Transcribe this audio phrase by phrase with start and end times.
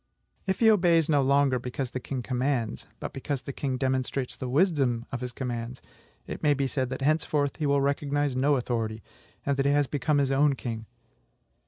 [0.47, 4.49] If he obeys no longer because the king commands, but because the king demonstrates the
[4.49, 5.79] wisdom of his commands,
[6.25, 9.03] it may be said that henceforth he will recognize no authority,
[9.45, 10.87] and that he has become his own king.